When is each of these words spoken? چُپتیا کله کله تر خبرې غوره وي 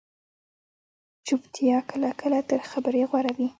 چُپتیا 1.27 1.77
کله 1.89 2.09
کله 2.21 2.39
تر 2.49 2.59
خبرې 2.71 3.03
غوره 3.09 3.31
وي 3.37 3.47